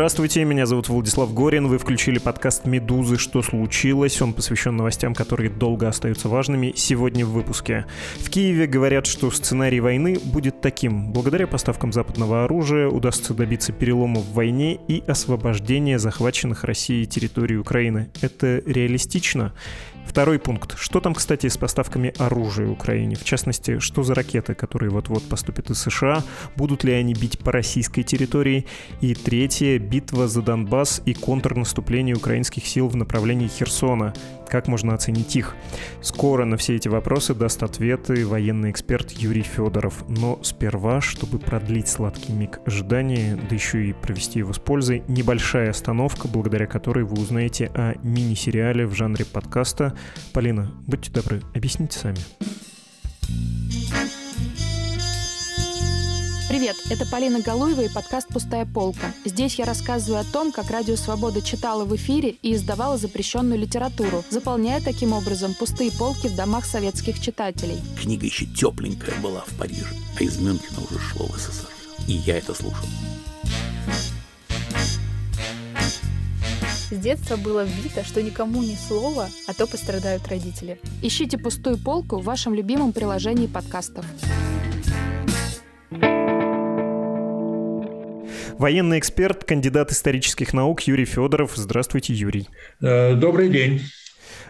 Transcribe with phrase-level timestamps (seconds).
[0.00, 1.66] Здравствуйте, меня зовут Владислав Горин.
[1.66, 3.18] Вы включили подкаст «Медузы.
[3.18, 4.22] Что случилось?».
[4.22, 6.72] Он посвящен новостям, которые долго остаются важными.
[6.74, 7.84] Сегодня в выпуске.
[8.18, 11.12] В Киеве говорят, что сценарий войны будет таким.
[11.12, 18.08] Благодаря поставкам западного оружия удастся добиться перелома в войне и освобождения захваченных Россией территорий Украины.
[18.22, 19.52] Это реалистично?
[20.10, 20.76] Второй пункт.
[20.76, 23.14] Что там, кстати, с поставками оружия Украине?
[23.14, 26.24] В частности, что за ракеты, которые вот-вот поступят из США?
[26.56, 28.66] Будут ли они бить по российской территории?
[29.00, 29.78] И третье.
[29.78, 34.12] Битва за Донбасс и контрнаступление украинских сил в направлении Херсона.
[34.50, 35.54] Как можно оценить их?
[36.02, 40.04] Скоро на все эти вопросы даст ответы военный эксперт Юрий Федоров.
[40.08, 45.70] Но сперва, чтобы продлить сладкий миг ожидания, да еще и провести его с пользой, небольшая
[45.70, 49.96] остановка, благодаря которой вы узнаете о мини-сериале в жанре подкаста.
[50.32, 52.18] Полина, будьте добры, объясните сами.
[56.50, 59.14] Привет, это Полина Галуева и подкаст «Пустая полка».
[59.24, 64.24] Здесь я рассказываю о том, как Радио Свобода читала в эфире и издавала запрещенную литературу,
[64.30, 67.78] заполняя таким образом пустые полки в домах советских читателей.
[68.02, 69.86] Книга еще тепленькая была в Париже,
[70.18, 71.68] а из Мюнхена уже шло в СССР.
[72.08, 72.84] И я это слушал.
[76.90, 80.80] С детства было вбито, что никому ни слова, а то пострадают родители.
[81.00, 84.04] Ищите пустую полку в вашем любимом приложении подкастов.
[88.60, 91.52] Военный эксперт, кандидат исторических наук Юрий Федоров.
[91.54, 92.46] Здравствуйте, Юрий.
[92.82, 93.80] Э, добрый день.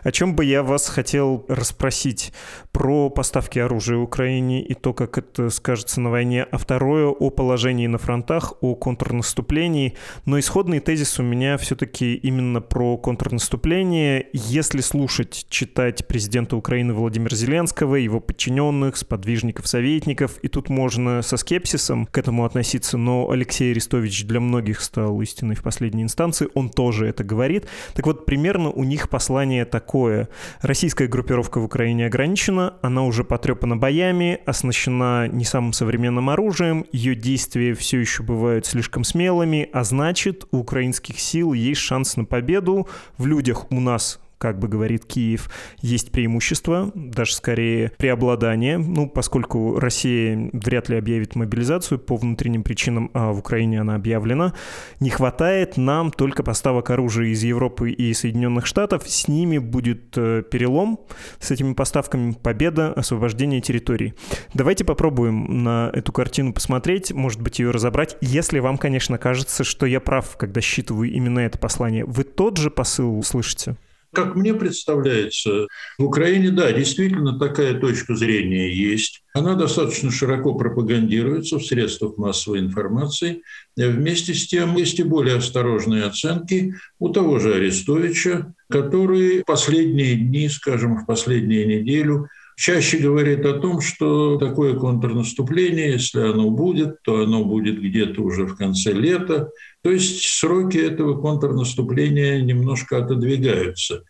[0.03, 2.32] О чем бы я вас хотел расспросить?
[2.72, 7.88] Про поставки оружия Украине и то, как это скажется на войне, а второе о положении
[7.88, 9.94] на фронтах, о контрнаступлении.
[10.25, 14.28] Но исходный тезис у меня все-таки именно про контрнаступление.
[14.32, 21.37] Если слушать, читать президента Украины Владимира Зеленского, его подчиненных, сподвижников, советников, и тут можно со
[21.37, 26.70] скепсисом к этому относиться, но Алексей Арестович для многих стал истиной в последней инстанции, он
[26.70, 27.66] тоже это говорит.
[27.94, 30.28] Так вот, примерно у них послание такое.
[30.62, 37.15] Российская группировка в Украине ограничена, она уже потрепана боями, оснащена не самым современным оружием, ее
[37.15, 42.88] действия все еще бывают слишком смелыми, а значит, у украинских сил есть шанс на победу.
[43.19, 45.50] В людях у нас как бы говорит Киев,
[45.82, 53.10] есть преимущество, даже скорее преобладание, ну, поскольку Россия вряд ли объявит мобилизацию по внутренним причинам,
[53.12, 54.54] а в Украине она объявлена,
[54.98, 60.42] не хватает нам только поставок оружия из Европы и Соединенных Штатов, с ними будет э,
[60.50, 61.00] перелом,
[61.38, 64.14] с этими поставками победа, освобождение территорий.
[64.54, 69.84] Давайте попробуем на эту картину посмотреть, может быть, ее разобрать, если вам, конечно, кажется, что
[69.84, 72.06] я прав, когда считываю именно это послание.
[72.06, 73.76] Вы тот же посыл слышите?
[74.12, 79.22] Как мне представляется, в Украине, да, действительно такая точка зрения есть.
[79.34, 83.43] Она достаточно широко пропагандируется в средствах массовой информации.
[83.76, 90.49] Вместе с тем есть и более осторожные оценки у того же Арестовича, который последние дни,
[90.49, 92.26] скажем, в последнюю неделю
[92.60, 98.44] чаще говорит о том, что такое контрнаступление, если оно будет, то оно будет где-то уже
[98.44, 99.50] в конце лета.
[99.82, 104.04] То есть сроки этого контрнаступления немножко отодвигаются.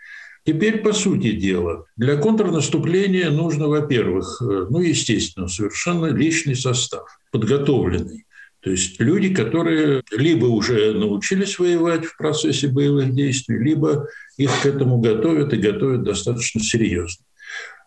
[0.44, 1.84] Теперь по сути дела.
[1.96, 8.24] Для контрнаступления нужно, во-первых, э, ну, естественно, совершенно личный состав, подготовленный.
[8.60, 14.66] То есть люди, которые либо уже научились воевать в процессе боевых действий, либо их к
[14.66, 17.24] этому готовят и готовят достаточно серьезно.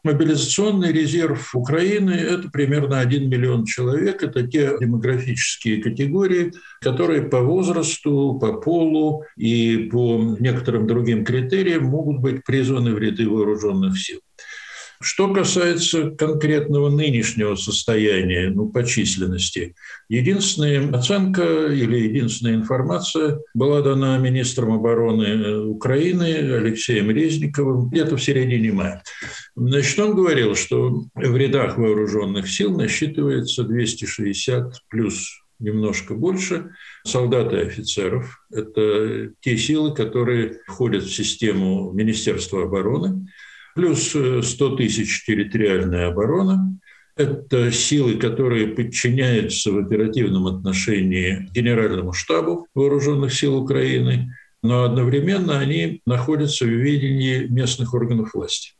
[0.04, 4.22] Мобилизационный резерв Украины– это примерно 1 миллион человек.
[4.22, 6.52] Это те демографические категории,
[6.82, 13.30] которые по возрасту, по полу и по некоторым другим критериям могут быть призваны в ряды
[13.30, 14.20] вооруженных сил.
[15.02, 19.76] Что касается конкретного нынешнего состояния, ну, по численности,
[20.10, 26.24] единственная оценка или единственная информация была дана министром обороны Украины
[26.56, 29.04] Алексеем Резниковым где-то в середине мая.
[29.56, 36.72] Значит, он говорил, что в рядах вооруженных сил насчитывается 260 плюс немножко больше
[37.06, 38.46] солдат и офицеров.
[38.52, 43.28] Это те силы, которые входят в систему Министерства обороны
[43.76, 46.78] плюс 100 э, тысяч территориальная оборона,
[47.16, 56.02] Это силы, которые подчиняются в оперативном отношении Генеральному штабу Вооруженных сил Украины, но одновременно они
[56.08, 58.72] находятся в ведении местных органов власти.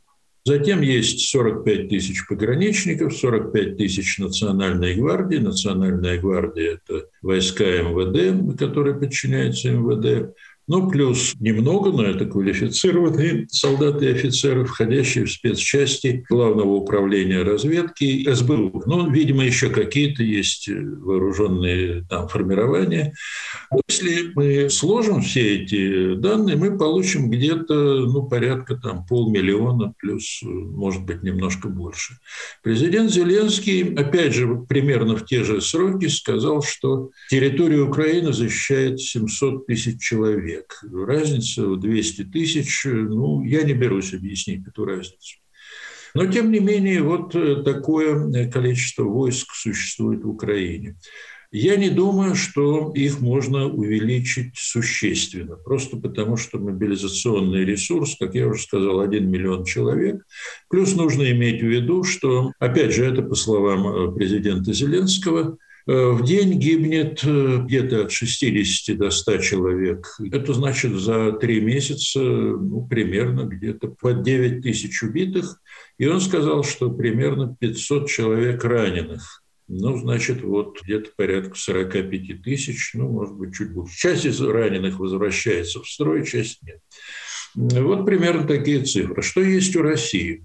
[0.46, 5.36] Затем есть 45 тысяч пограничников, 45 тысяч Национальной гвардии.
[5.36, 10.34] Национальная гвардия– это войска МВД, которые подчиняются МВД.
[10.66, 18.26] Ну, плюс немного, но это квалифицированные солдаты и офицеры, входящие в спецчасти Главного управления разведки
[18.32, 18.82] СБУ.
[18.86, 23.12] Ну, видимо, еще какие-то есть вооруженные там формирования.
[23.88, 31.02] Если мы сложим все эти данные, мы получим где-то ну, порядка там, полмиллиона, плюс, может
[31.04, 32.16] быть, немножко больше.
[32.62, 39.66] Президент Зеленский, опять же, примерно в те же сроки сказал, что территорию Украины защищает 700
[39.66, 40.80] тысяч человек человек.
[41.08, 45.38] Разница в 200 тысяч, ну, я не берусь объяснить эту разницу.
[46.14, 50.96] Но, тем не менее, вот э, такое количество войск существует в Украине.
[51.50, 58.48] Я не думаю, что их можно увеличить существенно, просто потому что мобилизационный ресурс, как я
[58.48, 60.24] уже сказал, 1 миллион человек.
[60.68, 65.56] Плюс нужно иметь в виду, что, опять же, это по словам э, президента Зеленского, Э,
[65.86, 70.16] в день гибнет э, где-то от 60 до 100 человек.
[70.32, 75.60] Это значит за три месяца ну, примерно где-то под 9 тысяч убитых.
[75.98, 79.42] И он сказал, что примерно 500 человек раненых.
[79.68, 83.96] Ну, значит, вот где-то порядка 45 тысяч, ну, может быть, чуть больше.
[83.96, 86.80] Часть из раненых возвращается в строй, часть нет.
[87.54, 89.22] Вот примерно такие цифры.
[89.22, 90.44] Что есть у России?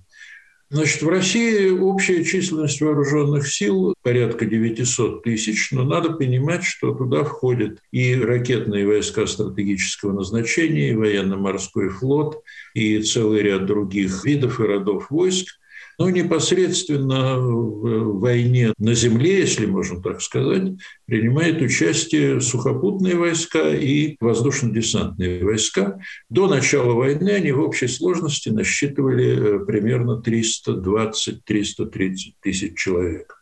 [0.72, 7.24] Значит, в России общая численность вооруженных сил порядка 900 тысяч, но надо понимать, что туда
[7.24, 12.44] входят и ракетные войска стратегического назначения, и военно-морской флот,
[12.76, 15.59] и целый ряд других видов и родов войск.
[16.00, 20.72] Но непосредственно в войне на земле, если можно так сказать,
[21.06, 26.00] принимает участие сухопутные войска и воздушно-десантные войска.
[26.30, 33.36] До начала войны они в общей сложности насчитывали э, примерно 320-330 тысяч человек.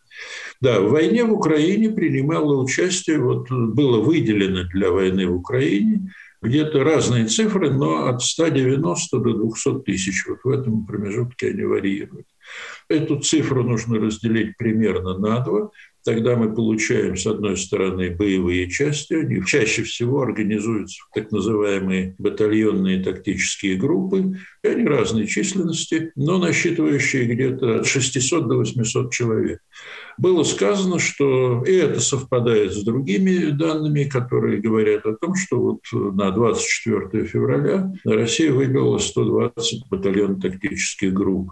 [0.59, 6.11] Да, в войне в Украине принимало участие, вот было выделено для войны в Украине
[6.41, 10.25] где-то разные цифры, но от 190 до 200 тысяч.
[10.27, 12.25] Вот в этом промежутке они варьируют.
[12.89, 15.71] Эту цифру нужно разделить примерно на два.
[16.07, 19.13] Тогда мы получаем, с одной стороны, боевые части.
[19.13, 24.37] Они чаще всего организуются в так называемые батальонные тактические группы.
[24.63, 29.59] И они разной численности, но насчитывающие где-то от 600 до 800 человек.
[30.17, 35.79] Было сказано, что и это совпадает с другими данными, которые говорят о том, что вот
[35.91, 41.51] на 24 февраля Россия выбила 120 батальонов тактических групп.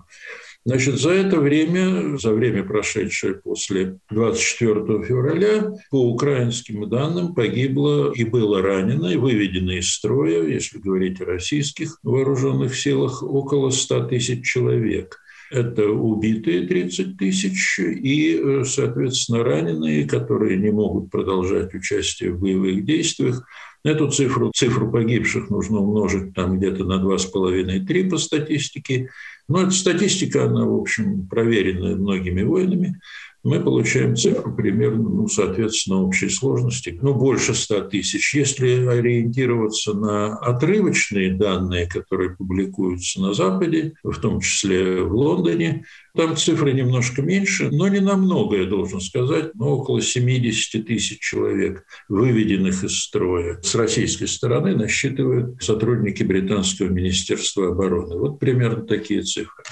[0.68, 8.24] Значит, за это время, за время, прошедшее после 24 февраля, по украинским данным погибло и
[8.24, 14.44] было ранено, и выведено из строя, если говорить о российских вооруженных силах, около 100 тысяч
[14.44, 15.20] человек.
[15.52, 23.46] Это убитые 30 тысяч и, соответственно, раненые, которые не могут продолжать участие в боевых действиях.
[23.86, 29.12] Эту цифру, цифру погибших нужно умножить там где-то на 2,5-3 по статистике.
[29.48, 33.00] Но эта статистика, она, в общем, проверена многими войнами.
[33.44, 38.34] Мы получаем цифру примерно, ну, соответственно, общей сложности, ну, больше 100 тысяч.
[38.34, 46.36] Если ориентироваться на отрывочные данные, которые публикуются на Западе, в том числе в Лондоне, там
[46.38, 52.84] цифры немножко меньше, но не намного, я должен сказать, но около 70 тысяч человек, выведенных
[52.84, 53.60] из строя.
[53.62, 58.18] С российской стороны насчитывают сотрудники Британского министерства обороны.
[58.18, 59.64] Вот примерно такие цифры.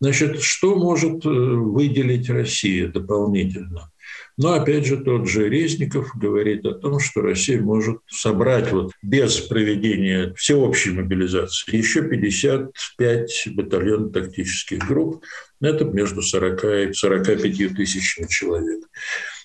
[0.00, 3.90] Значит, что может э, выделить Россия дополнительно?
[4.36, 9.38] Но опять же тот же Резников говорит о том, что Россия может собрать вот без
[9.38, 15.24] проведения всеобщей мобилизации еще 55 батальонов тактических групп.
[15.60, 18.84] Это между 40 и 45 тысячами человек.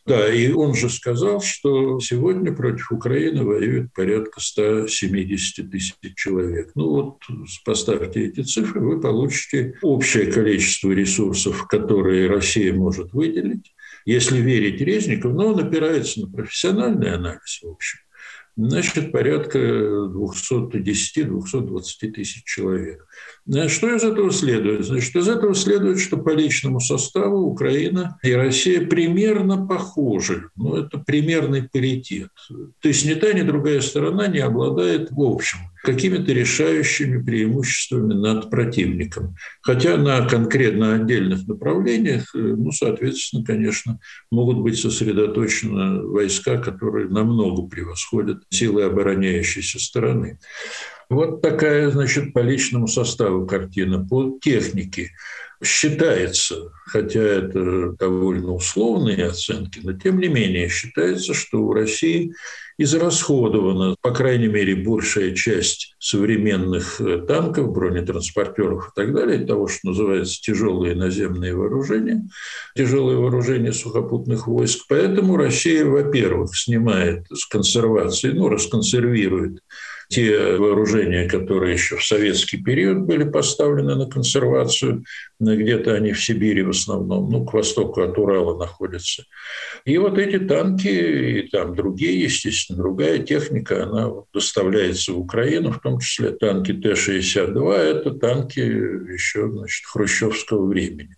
[0.05, 6.69] Да, и он же сказал, что сегодня против Украины воюет порядка 170 тысяч человек.
[6.75, 7.17] Ну вот
[7.65, 13.73] поставьте эти цифры, вы получите общее количество ресурсов, которые Россия может выделить
[14.05, 17.99] если верить Резникову, но он опирается на профессиональный анализ, в общем,
[18.55, 23.04] значит, порядка 210-220 тысяч человек.
[23.67, 24.85] Что из этого следует?
[24.85, 30.49] Значит, из этого следует, что по личному составу Украина и Россия примерно похожи.
[30.55, 32.29] Ну, это примерный паритет.
[32.81, 38.49] То есть ни та, ни другая сторона не обладает в общем какими-то решающими преимуществами над
[38.49, 39.35] противником.
[39.61, 43.99] Хотя на конкретно отдельных направлениях, э, ну, соответственно, конечно,
[44.31, 50.39] могут быть сосредоточены войска, которые намного превосходят силы обороняющейся стороны.
[51.09, 54.05] Вот такая, значит, по личному составу картина.
[54.05, 55.11] По технике
[55.63, 62.33] считается, хотя это довольно условные оценки, но тем не менее считается, что у России
[62.77, 69.89] израсходована, по крайней мере, большая часть современных э, танков, бронетранспортеров и так далее, того, что
[69.89, 72.27] называется тяжелые наземные вооружения,
[72.75, 74.85] тяжелые вооружения сухопутных войск.
[74.89, 79.61] Поэтому Россия, во-первых, снимает с консервации, ну, расконсервирует
[80.09, 85.03] те вооружения, которые еще в советский период были поставлены на консервацию,
[85.39, 89.23] где-то они в Сибири в основном, ну, к востоку от Урала находятся.
[89.85, 95.79] И вот эти танки и там другие, естественно, другая техника, она доставляется в Украину, в
[95.79, 101.15] том числе танки Т-62, это танки еще значит, хрущевского времени.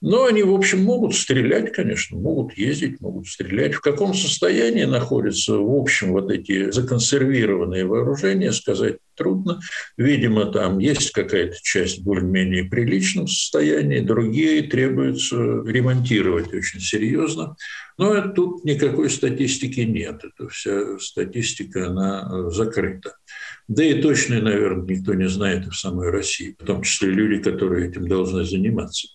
[0.00, 3.74] Но они, в общем, могут стрелять, конечно, могут ездить, могут стрелять.
[3.74, 9.60] В каком состоянии находятся, в общем, вот эти законсервированные вооружения, сказать трудно.
[9.96, 17.56] Видимо, там есть какая-то часть более-менее приличном состоянии, другие требуется ремонтировать очень серьезно.
[17.98, 20.22] Но тут никакой статистики нет.
[20.22, 23.14] Это вся статистика, она закрыта.
[23.66, 27.42] Да и точно, наверное, никто не знает и в самой России, в том числе люди,
[27.42, 29.08] которые этим должны заниматься.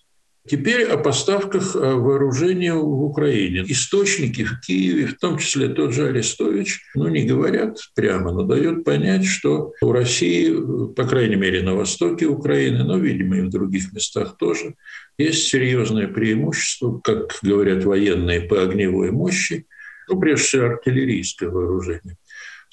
[0.46, 3.64] Теперь о поставках э, вооружения в Украине.
[3.66, 8.84] Источники в Киеве, в том числе тот же Арестович, ну, не говорят прямо, но дают
[8.84, 10.52] понять, что у России,
[10.94, 14.74] по крайней мере, на востоке Украины, но, видимо, и в других местах тоже,
[15.16, 19.66] есть серьезное преимущество, как говорят военные, по огневой мощи,
[20.08, 22.18] ну, прежде всего, артиллерийское вооружение.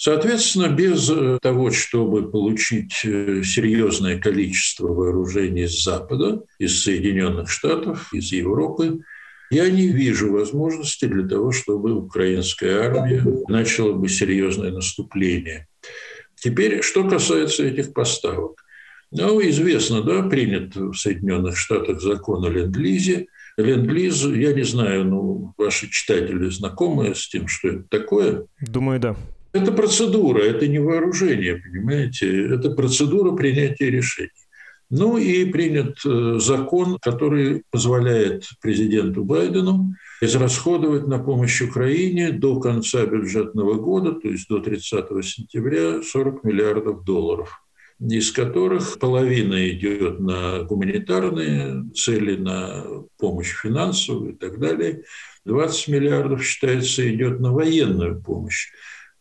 [0.03, 8.11] Соответственно, без э, того, чтобы получить э, серьезное количество вооружений с Запада, из Соединенных Штатов,
[8.11, 9.01] из Европы,
[9.51, 15.67] я не вижу возможности для того, чтобы украинская армия начала бы серьезное наступление.
[16.33, 18.65] Теперь, что касается этих поставок.
[19.11, 23.27] Ну, известно, да, принят в Соединенных Штатах закон о ленд-лизе.
[23.55, 28.47] Ленд-лиз, я не знаю, ну, ваши читатели знакомы с тем, что это такое?
[28.61, 29.15] Думаю, да.
[29.53, 32.53] Это процедура, это не вооружение, понимаете?
[32.53, 34.29] Это процедура принятия решений.
[34.89, 43.05] Ну и принят э, закон, который позволяет президенту Байдену израсходовать на помощь Украине до конца
[43.05, 47.61] бюджетного года, то есть до 30 сентября, 40 миллиардов долларов
[48.09, 52.83] из которых половина идет на гуманитарные цели, на
[53.19, 55.03] помощь финансовую и так далее.
[55.45, 58.69] 20 миллиардов, считается, идет на военную помощь.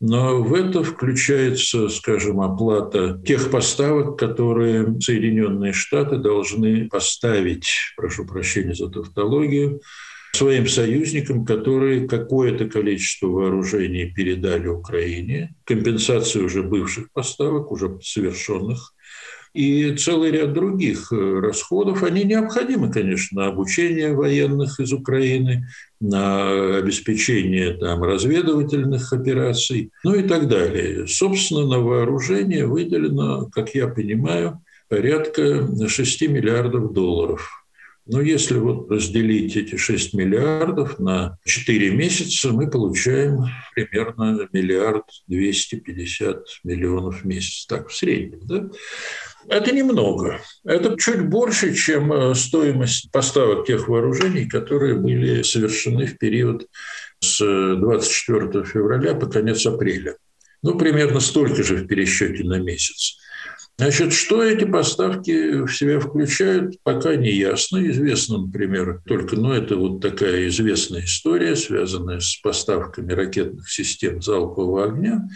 [0.01, 8.75] Но в это включается, скажем, оплата тех поставок, которые Соединенные Штаты должны поставить, прошу прощения
[8.75, 9.83] за тавтологию,
[10.33, 18.95] своим союзникам, которые какое-то количество вооружений передали Украине, компенсацию уже бывших поставок, уже совершенных
[19.53, 22.03] и целый ряд других э, расходов.
[22.03, 25.67] Они необходимы, конечно, на обучение военных из Украины,
[26.01, 31.07] на обеспечение там, разведывательных операций, ну и так далее.
[31.07, 37.61] Собственно, на вооружение выделено, как я понимаю, порядка 6 миллиардов долларов.
[38.13, 46.45] Но если вот разделить эти 6 миллиардов на 4 месяца, мы получаем примерно миллиард 250
[46.65, 47.67] миллионов в месяц.
[47.67, 48.69] Так, в среднем, да?
[49.49, 50.41] Это немного.
[50.65, 56.67] Это чуть больше, чем э, стоимость поставок тех вооружений, которые были совершены в период
[57.21, 60.17] с 24 февраля по конец апреля.
[60.63, 63.17] Ну, примерно столько же в пересчете на месяц.
[63.81, 67.89] Значит, что эти поставки в себя включают, пока не ясно.
[67.89, 74.85] Известно, например, только, ну, это вот такая известная история, связанная с поставками ракетных систем залпового
[74.85, 75.27] огня,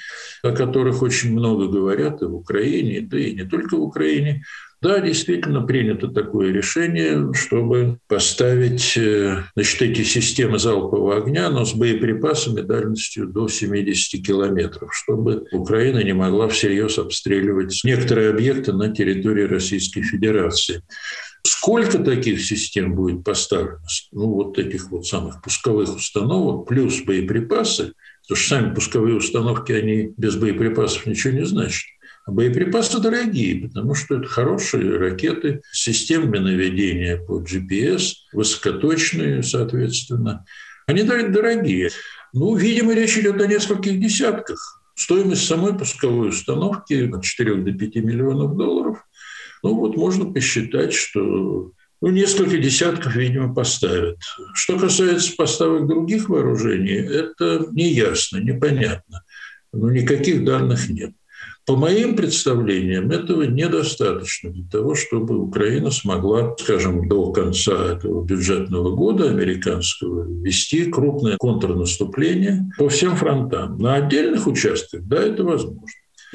[0.42, 4.44] о которых очень много говорят и в Украине, да и не только в Украине.
[4.84, 11.72] Да, действительно принято такое решение, чтобы поставить э, значит, эти системы залпового огня, но с
[11.72, 19.44] боеприпасами дальностью до 70 километров, чтобы Украина не могла всерьез обстреливать некоторые объекты на территории
[19.44, 20.82] Российской Федерации.
[21.42, 23.80] Сколько таких систем будет поставлено?
[24.12, 30.12] Ну, вот этих вот самых пусковых установок, плюс боеприпасы, потому что сами пусковые установки, они
[30.18, 31.86] без боеприпасов ничего не значат
[32.26, 40.44] Боеприпасы дорогие, потому что это хорошие ракеты с системами наведения по GPS, высокоточные, соответственно.
[40.86, 41.90] Они дорогие.
[42.32, 44.82] Ну, видимо, речь идет о нескольких десятках.
[44.94, 49.04] Стоимость самой пусковой установки от 4 до 5 миллионов долларов.
[49.62, 54.18] Ну, вот можно посчитать, что ну, несколько десятков, видимо, поставят.
[54.54, 59.24] Что касается поставок других вооружений, это неясно, непонятно.
[59.72, 61.12] Но никаких данных нет.
[61.66, 68.94] По моим представлениям, этого недостаточно для того, чтобы Украина смогла, скажем, до конца этого бюджетного
[68.94, 73.78] года американского вести крупное контрнаступление по всем фронтам.
[73.78, 75.80] На отдельных участках, да, это возможно.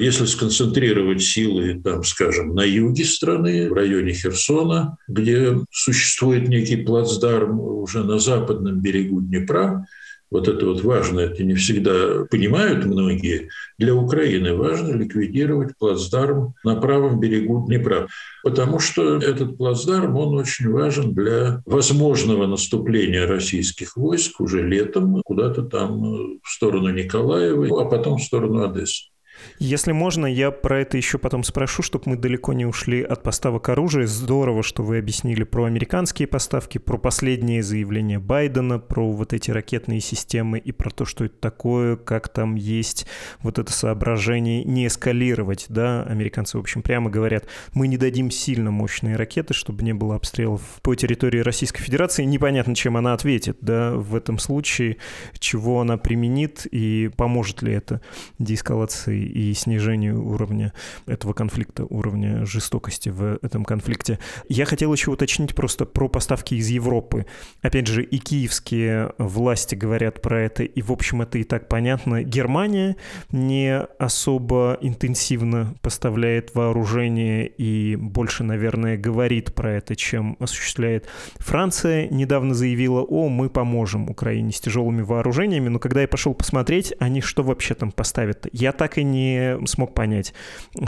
[0.00, 7.60] Если сконцентрировать силы, там, скажем, на юге страны, в районе Херсона, где существует некий плацдарм
[7.60, 9.86] уже на западном берегу Днепра,
[10.30, 16.76] вот это вот важно, это не всегда понимают многие, для Украины важно ликвидировать плацдарм на
[16.76, 18.08] правом берегу Днепра,
[18.42, 25.62] потому что этот плацдарм, он очень важен для возможного наступления российских войск уже летом куда-то
[25.62, 29.09] там в сторону Николаева, а потом в сторону Одессы.
[29.58, 33.68] Если можно, я про это еще потом спрошу, чтобы мы далеко не ушли от поставок
[33.68, 34.06] оружия.
[34.06, 40.00] Здорово, что вы объяснили про американские поставки, про последние заявления Байдена, про вот эти ракетные
[40.00, 43.06] системы и про то, что это такое, как там есть
[43.42, 48.70] вот это соображение не эскалировать, да, американцы, в общем, прямо говорят, мы не дадим сильно
[48.70, 52.24] мощные ракеты, чтобы не было обстрелов по территории Российской Федерации.
[52.24, 54.96] Непонятно, чем она ответит, да, в этом случае,
[55.38, 58.00] чего она применит и поможет ли это
[58.38, 60.72] деэскалации и снижению уровня
[61.06, 64.18] этого конфликта, уровня жестокости в этом конфликте.
[64.48, 67.26] Я хотел еще уточнить просто про поставки из Европы.
[67.62, 72.22] Опять же, и киевские власти говорят про это, и, в общем, это и так понятно.
[72.22, 72.96] Германия
[73.30, 81.06] не особо интенсивно поставляет вооружение и больше, наверное, говорит про это, чем осуществляет.
[81.36, 86.92] Франция недавно заявила, о, мы поможем Украине с тяжелыми вооружениями, но когда я пошел посмотреть,
[86.98, 88.46] они что вообще там поставят?
[88.52, 90.34] Я так и не не смог понять,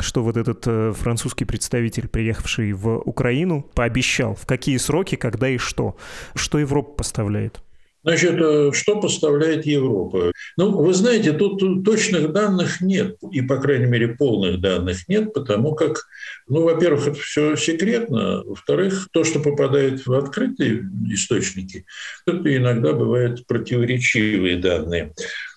[0.00, 5.58] что вот этот э, французский представитель, приехавший в Украину, пообещал, в какие сроки, когда и
[5.58, 5.96] что.
[6.34, 7.62] Что Европа поставляет?
[8.04, 10.32] Значит, э, что поставляет Европа?
[10.56, 15.74] Ну, вы знаете, тут точных данных нет, и, по крайней мере, полных данных нет, потому
[15.74, 16.02] как,
[16.48, 21.84] ну, во-первых, это все секретно, во-вторых, то, что попадает в открытые источники,
[22.26, 25.12] это иногда бывают противоречивые данные.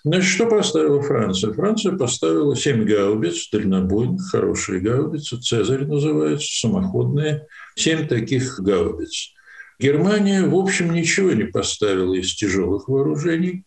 [0.06, 1.52] Значит, что поставила Франция?
[1.52, 9.32] Франция поставила 7 гаубиц, дальнобойных, хорошие гаубицы, «Цезарь» называются, самоходные, 7 таких гаубиц.
[9.80, 13.64] Германия, в общем, ничего не поставила из тяжелых вооружений.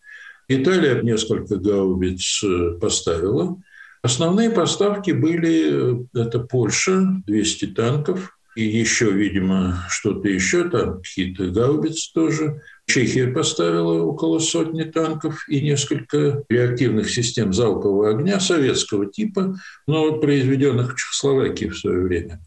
[0.48, 3.62] Италия несколько гаубиц э, поставила.
[4.02, 11.50] Основные поставки были, э, это Польша, 200 танков, и еще, видимо, что-то еще, там какие-то
[11.50, 12.62] гаубицы тоже.
[12.90, 20.94] Чехия поставила около сотни танков и несколько реактивных систем залпового огня советского типа, но произведенных
[20.94, 22.42] в Чехословакии в свое время.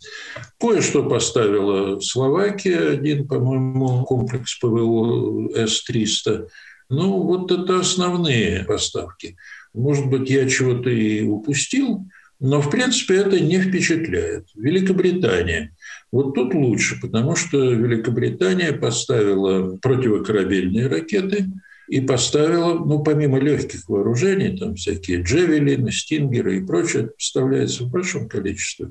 [0.59, 6.49] Кое-что поставила Словакия, один, по-моему, комплекс ПВО С-300.
[6.89, 9.37] Ну, вот это основные поставки.
[9.73, 12.05] Может быть, я чего-то и упустил,
[12.41, 14.49] но, в принципе, это не впечатляет.
[14.57, 15.73] Великобритания–
[16.13, 21.47] вот тут лучше, потому что Великобритания поставила противокорабельные ракеты
[21.89, 28.29] и поставила, ну, помимо легких вооружений, там всякие джевелины, стингеры и прочее, поставляется в большом
[28.29, 28.91] количестве.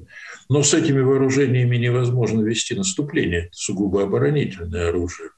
[0.49, 5.29] Но с этими вооружениями невозможно вести наступление, это сугубо оборонительное оружие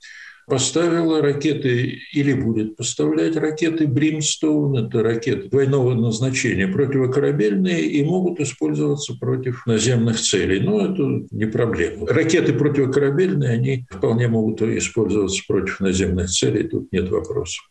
[0.47, 4.77] поставила ракеты или будет поставлять ракеты «Бримстоун».
[4.77, 10.59] Это ракеты двойного назначения, противокорабельные и могут использоваться против наземных целей.
[10.59, 12.07] Но это не проблема.
[12.07, 17.69] Ракеты противокорабельные, они вполне могут использоваться против наземных целей, тут нет вопросов.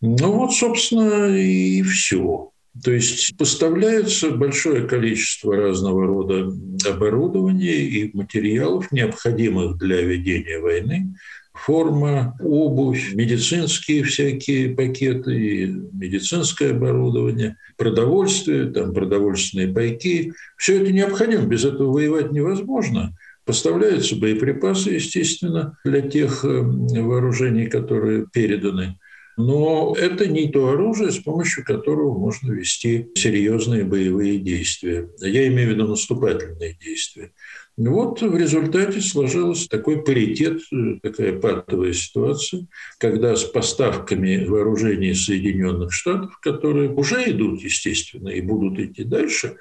[0.00, 2.50] Ну вот, собственно, и все.
[2.82, 6.52] То есть поставляется большое количество разного рода
[6.86, 11.14] оборудования и материалов, необходимых для ведения войны
[11.58, 20.32] форма, обувь, медицинские всякие пакеты, медицинское оборудование, продовольствие, там продовольственные пайки.
[20.56, 23.14] Все это необходимо, без этого воевать невозможно.
[23.44, 28.98] Поставляются боеприпасы, естественно, для тех э, вооружений, которые переданы.
[29.38, 35.08] Но это не то оружие, с помощью которого можно вести серьезные боевые действия.
[35.20, 37.30] Я имею в виду наступательные действия.
[37.78, 40.60] Вот в результате сложилась такой паритет,
[41.00, 42.66] такая патовая ситуация,
[42.98, 49.58] когда с поставками вооружений Соединенных Штатов, которые уже идут, естественно, и будут идти дальше,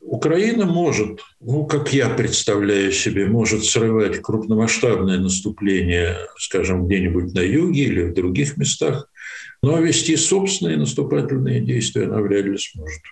[0.00, 7.82] Украина может, ну, как я представляю себе, может срывать крупномасштабное наступление, скажем, где-нибудь на юге
[7.82, 9.10] или в других местах,
[9.62, 13.02] но вести собственные наступательные действия она вряд ли сможет.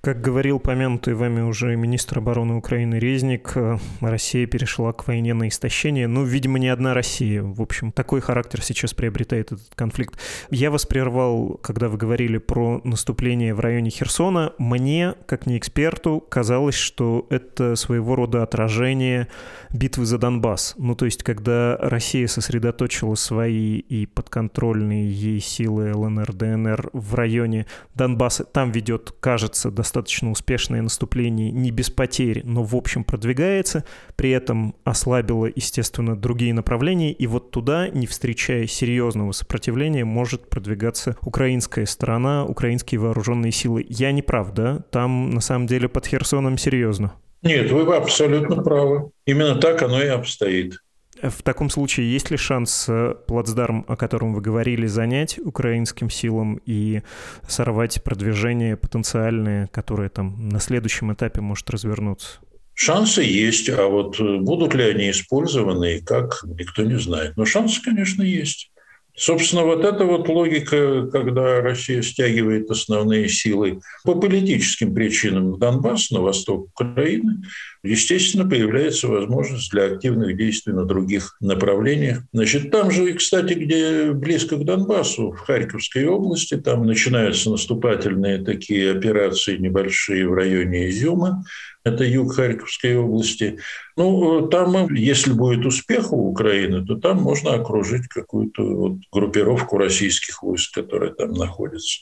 [0.00, 5.48] Как говорил помянутый вами уже министр обороны Украины Резник, э, Россия перешла к войне на
[5.48, 6.06] истощение.
[6.06, 7.42] Ну, видимо, не одна Россия.
[7.42, 10.18] В общем, такой характер сейчас приобретает этот конфликт.
[10.50, 14.52] Я вас прервал, когда вы говорили про наступление в районе Херсона.
[14.58, 19.28] Мне, как не эксперту, казалось, что это своего рода отражение
[19.72, 20.74] битвы за Донбасс.
[20.78, 27.66] Ну, то есть, когда Россия сосредоточила свои и подконтрольные ей силы ЛНР, ДНР в районе
[27.94, 33.84] Донбасса, там ведет, кажется, достаточно успешное наступление не без потерь, но в общем продвигается,
[34.16, 41.16] при этом ослабило, естественно, другие направления, и вот туда, не встречая серьезного сопротивления, может продвигаться
[41.22, 43.84] украинская сторона, украинские вооруженные силы.
[43.88, 44.84] Я не прав, да?
[44.90, 47.14] Там на самом деле под Херсоном серьезно.
[47.42, 49.10] Нет, вы абсолютно правы.
[49.26, 50.78] Именно так оно и обстоит.
[51.30, 56.60] В таком случае есть ли шанс э, плацдарм, о котором вы говорили, занять украинским силам
[56.66, 57.02] и
[57.48, 62.40] сорвать продвижение потенциальное, которое там на следующем этапе может развернуться?
[62.74, 67.36] Шансы есть, а вот э, будут ли они использованы и как, никто не знает.
[67.36, 68.70] Но шансы, конечно, есть.
[69.16, 76.10] Собственно, вот эта вот логика, когда Россия стягивает основные силы по политическим причинам в Донбасс,
[76.10, 77.44] на восток Украины,
[77.84, 82.22] естественно, появляется возможность для активных действий на других направлениях.
[82.32, 88.90] Значит, там же, кстати, где близко к Донбассу, в Харьковской области, там начинаются наступательные такие
[88.90, 91.44] операции небольшие в районе Изюма,
[91.84, 93.58] это юг Харьковской области.
[93.96, 100.42] Ну, там, если будет успех у Украины, то там можно окружить какую-то вот группировку российских
[100.42, 102.00] войск, которые там находятся.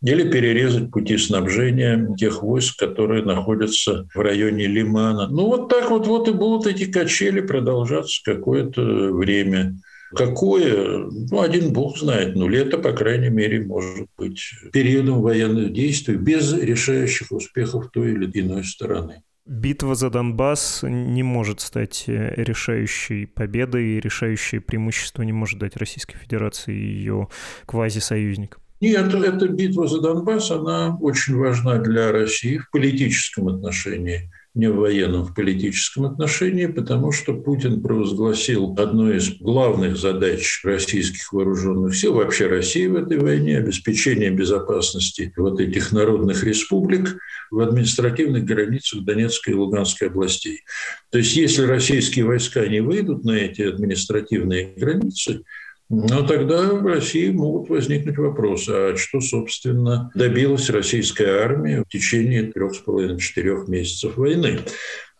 [0.00, 5.15] Или перерезать пути снабжения тех войск, которые находятся в районе Лимана.
[5.26, 9.76] Ну, вот так вот, вот и будут эти качели продолжаться какое-то время.
[10.14, 11.08] Какое?
[11.10, 12.36] Ну, один бог знает.
[12.36, 14.40] Но лето, по крайней мере, может быть
[14.72, 19.22] периодом военных действий без решающих успехов той или иной стороны.
[19.46, 25.76] Битва за Донбасс не может стать э, решающей победой, и решающее преимущество не может дать
[25.76, 27.28] Российской Федерации и ее
[27.64, 28.60] квазисоюзникам.
[28.80, 34.76] Нет, эта битва за Донбасс, она очень важна для России в политическом отношении не в
[34.76, 42.14] военном, в политическом отношении, потому что Путин провозгласил одной из главных задач российских вооруженных сил,
[42.14, 47.18] вообще России в этой войне, обеспечение безопасности вот этих народных республик
[47.50, 50.64] в административных границах Донецкой и Луганской областей.
[51.10, 55.42] То есть если российские войска не выйдут на эти административные границы,
[55.88, 62.44] но тогда в России могут возникнуть вопросы, а что, собственно, добилась российская армия в течение
[62.44, 64.60] трех с половиной-четырех месяцев войны?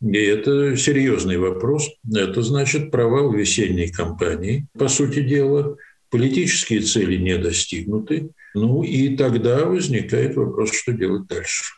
[0.03, 1.89] И это серьезный вопрос.
[2.13, 5.77] Это значит провал весенней кампании, по сути дела.
[6.11, 8.31] Политические цели не достигнуты.
[8.55, 11.76] Ну и тогда возникает вопрос, что делать дальше.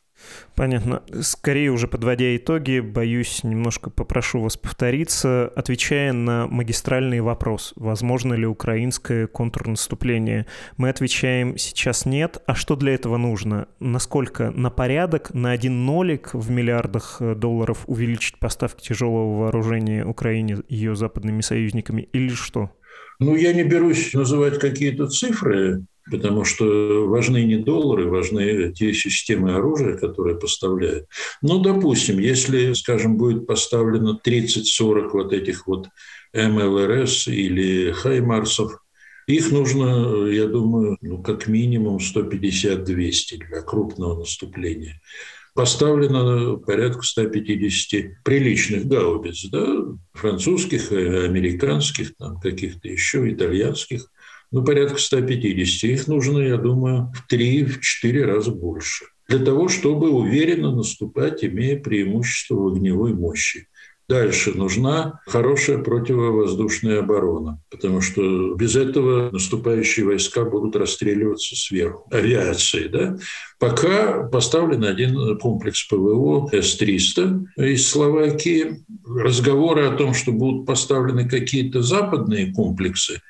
[0.59, 1.05] Понятно.
[1.21, 8.45] Скорее уже подводя итоги, боюсь, немножко попрошу вас повториться, отвечая на магистральный вопрос, возможно ли
[8.45, 10.47] украинское контрнаступление.
[10.77, 12.43] Мы отвечаем сейчас нет.
[12.47, 13.69] А что для этого нужно?
[13.79, 20.57] Насколько на порядок, на один нолик в миллиардах э, долларов увеличить поставки тяжелого вооружения Украине
[20.69, 22.73] ее западными союзниками или что?
[23.21, 29.55] Ну, я не берусь называть какие-то цифры, потому что важны не доллары, важны те системы
[29.55, 31.07] оружия, которые поставляют.
[31.43, 35.89] Ну, допустим, если, скажем, будет поставлено 30-40 вот этих вот
[36.35, 38.81] МЛРС или Хаймарсов,
[39.27, 45.01] их нужно, я думаю, ну, как минимум 150-200 для крупного наступления.
[45.55, 54.11] Поставлено порядка 150 приличных гаубиц, да, французских, американских, там, каких-то еще, итальянских–
[54.51, 55.91] ну, порядка 150.
[55.91, 62.55] Их нужно, я думаю, в 3-4 раза больше для того, чтобы уверенно наступать, имея преимущество
[62.55, 63.69] в огневой мощи.
[64.09, 72.89] Дальше нужна хорошая противовоздушная оборона, потому что без этого наступающие войска будут расстреливаться сверху, авиацией.
[72.89, 73.19] Да?
[73.59, 78.83] Пока поставлен один комплекс ПВО С-300 из Словакии.
[79.07, 83.21] Разговоры о том, что будут поставлены какие-то западные комплексы,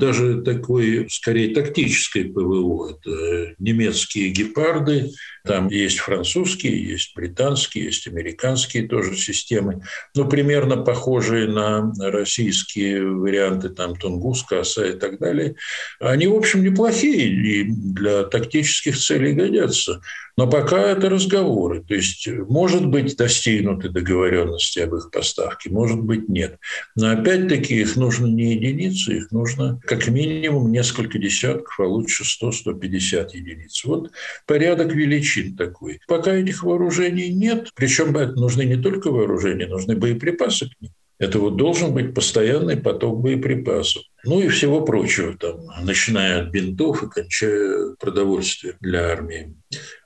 [0.00, 2.90] даже такой, скорее, тактической ПВО.
[2.90, 5.10] Это немецкие гепарды,
[5.44, 9.82] там есть французские, есть британские, есть американские тоже системы,
[10.14, 15.54] но примерно похожие на российские варианты, там Тунгус, Коса и так далее.
[16.00, 20.00] Они, в общем, неплохие и для тактических целей годятся.
[20.40, 21.84] Но пока это разговоры.
[21.86, 26.56] То есть, может быть, достигнуты договоренности об их поставке, может быть, нет.
[26.96, 33.28] Но опять-таки их нужно не единицы, их нужно как минимум несколько десятков, а лучше 100-150
[33.34, 33.84] единиц.
[33.84, 34.12] Вот
[34.46, 36.00] порядок величин такой.
[36.08, 40.92] Пока этих вооружений нет, причем нужны не только вооружения, нужны боеприпасы к ним.
[41.18, 44.04] Это вот должен быть постоянный поток боеприпасов.
[44.24, 49.54] Ну и всего прочего, там, начиная от бинтов и кончая продовольствием для армии.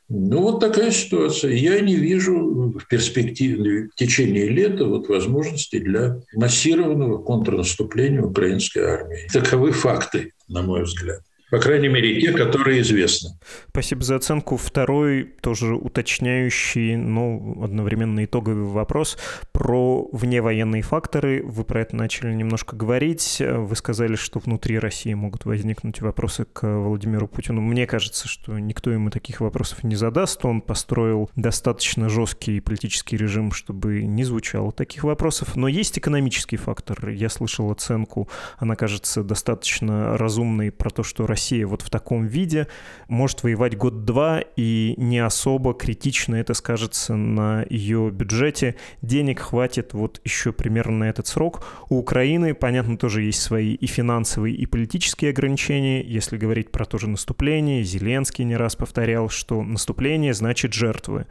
[0.09, 1.53] Ну, вот такая ситуация.
[1.53, 9.29] Я не вижу в перспективе, в течение лета вот возможности для массированного контрнаступления украинской армии.
[9.33, 11.23] Таковы факты, на мой взгляд.
[11.55, 13.38] По крайней мере, те, которые известны.
[13.69, 14.57] Спасибо за оценку.
[14.57, 19.17] Второй, тоже уточняющий, но одновременно итоговый вопрос
[19.53, 21.45] про вневоенные факторы.
[21.45, 23.40] Вы про это начали немножко говорить.
[23.40, 27.61] Вы сказали, что внутри России могут возникнуть вопросы к Владимиру Путину.
[27.61, 30.45] Мне кажется, что никто ему таких вопросов не задаст.
[30.45, 35.55] Он построил достаточно жесткий политический режим, чтобы не звучало таких вопросов.
[35.55, 37.11] Но есть экономический фактор.
[37.11, 42.66] Я слышал оценку, она кажется достаточно разумной про то, что Россия вот в таком виде
[43.09, 48.76] может воевать год-два, и не особо критично это скажется на ее бюджете.
[49.02, 51.66] Денег хватит вот еще примерно на этот срок.
[51.88, 56.02] У Украины, понятно, тоже есть свои и финансовые, и политические ограничения.
[56.02, 61.26] Если говорить про то же наступление, Зеленский не раз повторял, что наступление значит жертвы.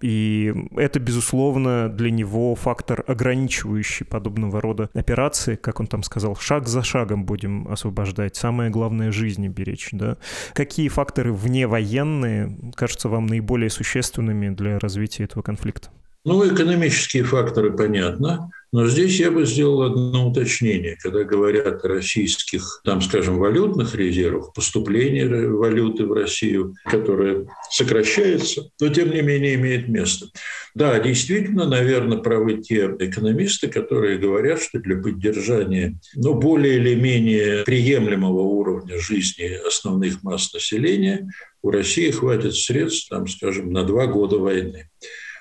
[0.00, 6.68] И это, безусловно, для него фактор ограничивающий подобного рода операции, как он там сказал, шаг
[6.68, 8.36] за шагом будем освобождать.
[8.36, 10.16] Самое главное— жизнь жизни беречь, да?
[10.52, 15.90] Какие факторы вневоенные кажутся вам наиболее существенными для развития этого конфликта?
[16.24, 18.50] Ну, экономические факторы, понятно.
[18.72, 20.96] Но здесь я бы сделал одно уточнение.
[21.00, 28.88] Когда говорят о российских, там, скажем, валютных резервах, поступлении валюты в Россию, которая сокращается, но
[28.88, 30.26] тем не менее имеет место.
[30.74, 37.64] Да, действительно, наверное, правы те экономисты, которые говорят, что для поддержания ну, более или менее
[37.64, 41.28] приемлемого уровня жизни основных масс населения
[41.62, 44.90] у России хватит средств, там, скажем, на два года войны.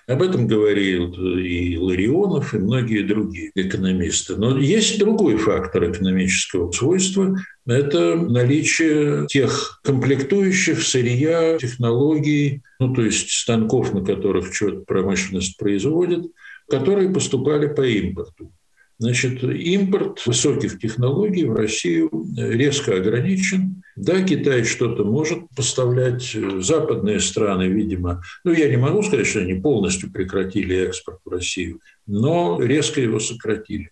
[0.07, 4.35] Об этом говорил и Ларионов, и многие другие экономисты.
[4.35, 13.31] Но есть другой фактор экономического свойства– это наличие тех комплектующих, сырья, технологий, ну, то есть
[13.31, 16.27] станков, на которых что-то промышленность производит,
[16.69, 18.51] которые поступали по импорту.
[18.99, 23.81] Значит, импорт высоких технологий в Россию резко ограничен.
[23.95, 26.35] Да, Китай что-то может поставлять.
[26.59, 31.79] Западные страны, видимо, ну, я не могу сказать, что они полностью прекратили экспорт в Россию,
[32.05, 33.91] но резко его сократили.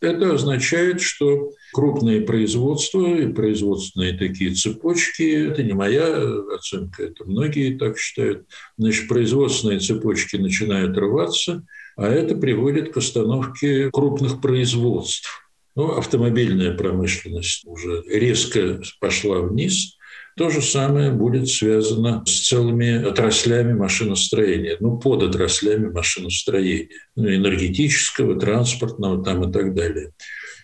[0.00, 6.06] Это означает, что крупные производства и производственные такие цепочки, это не моя
[6.54, 11.64] оценка, это многие так считают, значит, производственные цепочки начинают рваться–
[11.96, 15.48] а это приводит к остановке крупных производств.
[15.74, 19.96] Ну, автомобильная промышленность уже резко пошла вниз.
[20.36, 28.38] То же самое будет связано с целыми отраслями машиностроения, ну, под отраслями машиностроения, ну, энергетического,
[28.38, 30.12] транспортного там и так далее.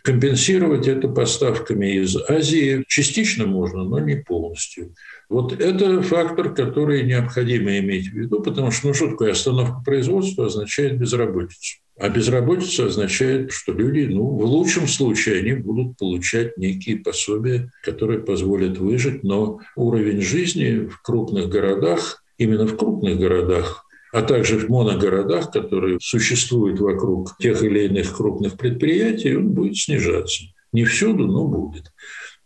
[0.05, 4.94] Компенсировать это поставками из Азии частично можно, но не полностью.
[5.29, 10.47] Вот это фактор, который необходимо иметь в виду, потому что, ну, что такое остановка производства
[10.47, 11.79] означает безработицу.
[12.00, 18.20] А безработица означает, что люди, ну, в лучшем случае, они будут получать некие пособия, которые
[18.20, 24.68] позволят выжить, но уровень жизни в крупных городах, именно в крупных городах, а также в
[24.68, 30.44] моногородах, которые существуют вокруг тех или иных крупных предприятий, он будет снижаться.
[30.72, 31.92] Не всюду, но будет.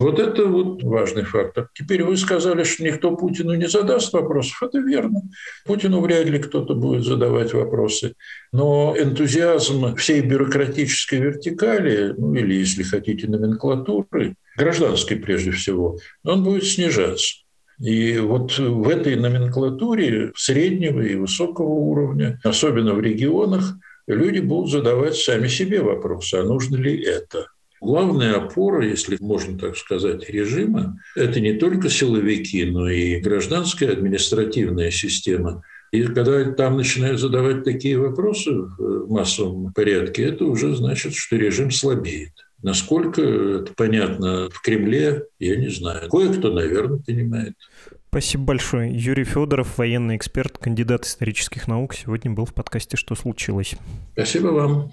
[0.02, 1.68] Вот это вот важный фактор.
[1.74, 4.60] Теперь вы сказали, что никто Путину не задаст вопросов.
[4.62, 5.22] Это верно.
[5.64, 8.14] Путину вряд ли кто-то будет задавать вопросы.
[8.52, 16.64] Но энтузиазм всей бюрократической вертикали, ну или, если хотите, номенклатуры, гражданской прежде всего, он будет
[16.64, 17.36] снижаться.
[17.78, 23.74] И вот в этой номенклатуре среднего и высокого уровня, особенно в регионах,
[24.08, 27.46] люди будут задавать сами себе вопросы, а нужно ли это.
[27.82, 34.92] Главная опора, если можно так сказать, режима– это не только силовики, но и гражданская административная
[34.92, 35.64] система.
[35.90, 41.72] И когда там начинают задавать такие вопросы в массовом порядке, это уже значит, что режим
[41.72, 42.32] слабеет.
[42.62, 46.08] Насколько это понятно в Кремле, я не знаю.
[46.08, 47.54] Кое-кто, наверное, понимает.
[48.10, 48.96] Спасибо большое.
[48.96, 53.74] Юрий Федоров, военный эксперт, кандидат исторических наук, сегодня был в подкасте «Что случилось?».
[54.12, 54.92] Спасибо вам.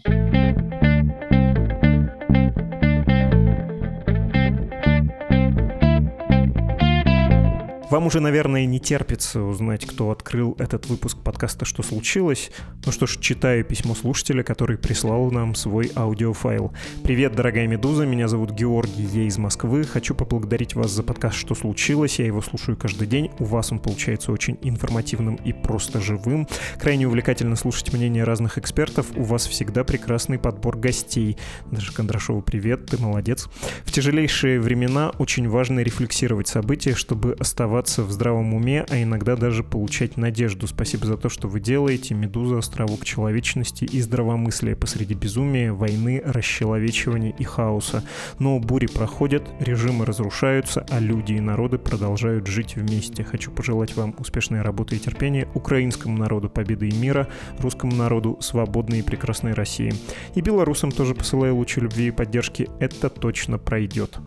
[7.89, 12.51] Вам уже, наверное, не терпится узнать, кто открыл этот выпуск подкаста «Что случилось?».
[12.85, 16.71] Ну что ж, читаю письмо слушателя, который прислал нам свой аудиофайл.
[17.03, 19.85] Привет, дорогая Медуза, меня зовут Георгий, я из Москвы.
[19.85, 22.19] Хочу поблагодарить вас за подкаст «Что случилось?».
[22.19, 23.31] Я его слушаю каждый день.
[23.39, 26.47] У вас он получается очень информативным и просто живым.
[26.79, 29.07] Крайне увлекательно слушать мнения разных экспертов.
[29.15, 31.37] У вас всегда прекрасный подбор гостей.
[31.71, 33.47] Даже Кондрашову привет, ты молодец.
[33.83, 39.35] В тяжелейшие времена очень важно рефлексировать события, чтобы оставаться оставаться в здравом уме, а иногда
[39.37, 40.67] даже получать надежду.
[40.67, 42.13] Спасибо за то, что вы делаете.
[42.13, 48.03] Медуза— островок человечности и здравомыслия посреди безумия, войны, расчеловечивания и хаоса.
[48.37, 53.23] Но бури проходят, режимы разрушаются, а люди и народы продолжают жить вместе.
[53.23, 57.27] Хочу пожелать вам успешной работы и терпения, украинскому народу победы и мира,
[57.59, 59.93] русскому народу свободной и прекрасной России.
[60.35, 62.67] И белорусам тоже посылаю лучи любви и поддержки.
[62.79, 64.17] Это точно пройдет.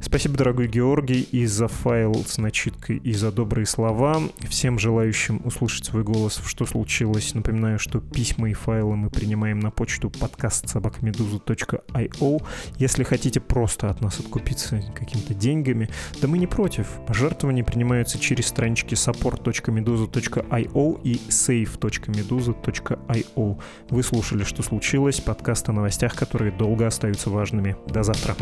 [0.00, 4.22] Спасибо, дорогой Георгий, и за файл с начиткой и за добрые слова.
[4.48, 9.70] Всем желающим услышать свой голос, что случилось, напоминаю, что письма и файлы мы принимаем на
[9.70, 12.42] почту подкаст собакамедуза.io.
[12.78, 16.86] Если хотите просто от нас откупиться какими-то деньгами, да мы не против.
[17.06, 23.60] Пожертвования принимаются через странички support.meduza.io и save.meduza.io.
[23.90, 27.76] Вы слушали «Что случилось?» подкаст о новостях, которые долго остаются важными.
[27.88, 28.36] До завтра.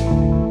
[0.00, 0.49] thank you